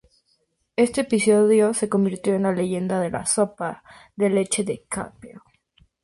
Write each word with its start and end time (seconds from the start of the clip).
Este 0.77 1.01
episodio 1.01 1.75
se 1.75 1.87
convirtió 1.87 2.33
en 2.33 2.41
la 2.41 2.51
leyenda 2.53 2.99
de 2.99 3.11
la 3.11 3.27
"sopa 3.27 3.83
de 4.15 4.31
leche 4.31 4.63
de 4.63 4.83
Kappel". 4.89 5.39